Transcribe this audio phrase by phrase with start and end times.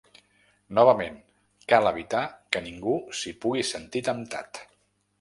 [0.79, 1.19] Novament,
[1.73, 2.23] cal evitar
[2.57, 4.65] que ningú s’hi pugui sentir temptat.